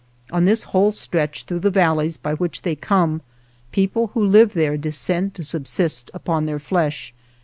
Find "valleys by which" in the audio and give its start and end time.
1.69-2.63